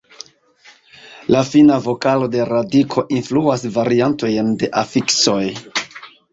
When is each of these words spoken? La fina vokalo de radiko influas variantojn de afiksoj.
La 1.35 1.43
fina 1.49 1.77
vokalo 1.89 2.31
de 2.37 2.47
radiko 2.53 3.05
influas 3.21 3.69
variantojn 3.79 4.53
de 4.65 4.75
afiksoj. 4.85 5.41